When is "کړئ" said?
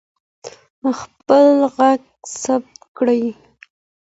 2.97-3.23